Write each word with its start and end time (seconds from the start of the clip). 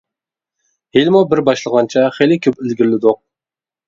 ھېلىمۇ 0.97 1.19
بىر 1.33 1.41
باشلىغانچە 1.49 2.05
خېلى 2.15 2.39
كۆپ 2.47 2.57
ئىلگىرىلىدۇق. 2.65 3.21